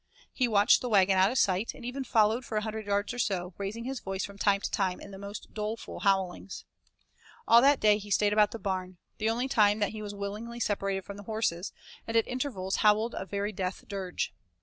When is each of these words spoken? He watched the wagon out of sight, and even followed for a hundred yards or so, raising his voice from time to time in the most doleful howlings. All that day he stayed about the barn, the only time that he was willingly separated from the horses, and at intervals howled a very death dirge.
He 0.33 0.47
watched 0.47 0.81
the 0.81 0.89
wagon 0.89 1.15
out 1.15 1.29
of 1.29 1.37
sight, 1.37 1.75
and 1.75 1.85
even 1.85 2.03
followed 2.03 2.43
for 2.43 2.57
a 2.57 2.61
hundred 2.63 2.87
yards 2.87 3.13
or 3.13 3.19
so, 3.19 3.53
raising 3.59 3.83
his 3.83 3.99
voice 3.99 4.25
from 4.25 4.35
time 4.39 4.59
to 4.61 4.71
time 4.71 4.99
in 4.99 5.11
the 5.11 5.19
most 5.19 5.53
doleful 5.53 5.99
howlings. 5.99 6.65
All 7.47 7.61
that 7.61 7.79
day 7.79 7.99
he 7.99 8.09
stayed 8.09 8.33
about 8.33 8.49
the 8.49 8.57
barn, 8.57 8.97
the 9.19 9.29
only 9.29 9.47
time 9.47 9.77
that 9.77 9.91
he 9.91 10.01
was 10.01 10.15
willingly 10.15 10.59
separated 10.59 11.05
from 11.05 11.17
the 11.17 11.23
horses, 11.29 11.71
and 12.07 12.17
at 12.17 12.25
intervals 12.27 12.77
howled 12.77 13.13
a 13.13 13.27
very 13.27 13.51
death 13.51 13.83
dirge. 13.87 14.33